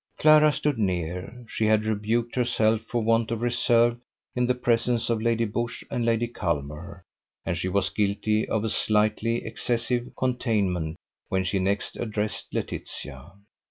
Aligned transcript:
Clara 0.17 0.51
stood 0.51 0.79
near. 0.79 1.45
She 1.47 1.67
had 1.67 1.85
rebuked 1.85 2.33
herself 2.35 2.81
for 2.89 3.03
want 3.03 3.29
of 3.29 3.43
reserve 3.43 3.99
in 4.35 4.47
the 4.47 4.55
presence 4.55 5.11
of 5.11 5.21
Lady 5.21 5.45
Busshe 5.45 5.83
and 5.91 6.03
Lady 6.03 6.27
Culmer, 6.27 7.03
and 7.45 7.55
she 7.55 7.67
was 7.67 7.91
guilty 7.91 8.49
of 8.49 8.63
a 8.63 8.69
slightly 8.71 9.45
excessive 9.45 10.11
containment 10.17 10.95
when 11.29 11.43
she 11.43 11.59
next 11.59 11.97
addressed 11.97 12.51
Laetitia. 12.51 13.33